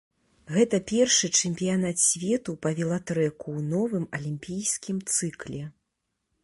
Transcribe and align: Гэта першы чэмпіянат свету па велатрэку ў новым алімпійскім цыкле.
Гэта 0.53 0.77
першы 0.91 1.27
чэмпіянат 1.41 1.97
свету 2.05 2.57
па 2.65 2.69
велатрэку 2.81 3.41
ў 3.57 3.61
новым 3.75 4.05
алімпійскім 4.21 4.97
цыкле. 5.17 5.63